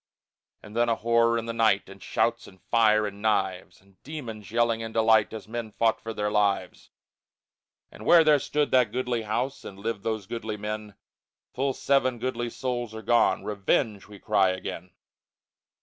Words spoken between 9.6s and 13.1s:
And lived those goodly men, Full seven goodly souls are